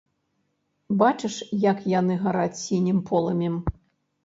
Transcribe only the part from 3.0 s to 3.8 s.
полымем?